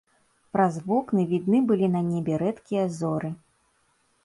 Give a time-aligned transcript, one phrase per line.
[0.55, 3.29] Праз вокны відны былі на небе рэдкія зоры.